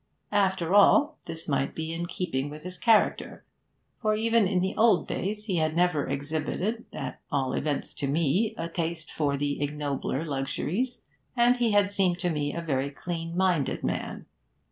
After 0.31 0.73
all, 0.73 1.19
this 1.27 1.47
might 1.47 1.75
be 1.75 1.93
in 1.93 2.07
keeping 2.07 2.49
with 2.49 2.63
his 2.63 2.75
character, 2.79 3.45
for 4.01 4.15
even 4.15 4.47
in 4.47 4.59
the 4.59 4.73
old 4.75 5.07
days 5.07 5.45
he 5.45 5.57
had 5.57 5.75
never 5.75 6.07
exhibited 6.07 6.85
at 6.91 7.19
all 7.31 7.53
events 7.53 7.93
to 7.97 8.07
me 8.07 8.55
a 8.57 8.67
taste 8.67 9.11
for 9.11 9.37
the 9.37 9.61
ignobler 9.61 10.25
luxuries, 10.25 11.03
and 11.37 11.57
he 11.57 11.73
had 11.73 11.91
seemed 11.91 12.17
to 12.17 12.31
me 12.31 12.51
a 12.51 12.63
very 12.63 12.89
clean 12.89 13.37
minded 13.37 13.83
man. 13.83 14.25